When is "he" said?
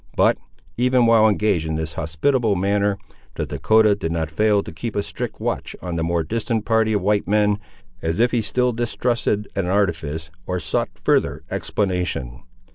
8.31-8.41